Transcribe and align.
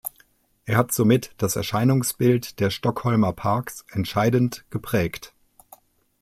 Er 0.65 0.77
hat 0.79 0.91
somit 0.91 1.31
das 1.37 1.55
Erscheinungsbild 1.55 2.59
der 2.59 2.71
Stockholmer 2.71 3.33
Parks 3.33 3.85
entscheidend 3.91 4.65
geprägt. 4.71 5.35